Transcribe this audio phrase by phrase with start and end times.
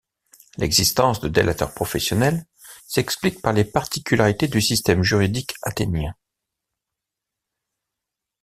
[0.57, 2.43] L’existence de délateurs professionnels
[2.87, 6.15] s’explique par les particularités du système juridique athénien.